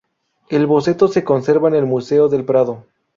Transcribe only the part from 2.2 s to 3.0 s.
del Prado.